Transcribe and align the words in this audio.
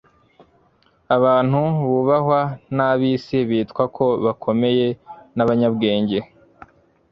Abantu 1.15 1.59
bubahwa 1.91 2.39
n'ab'isi, 2.75 3.37
bitwa 3.49 3.83
ko 3.95 4.05
bakomeye 4.25 4.87
n'abanyabwenge; 5.35 6.19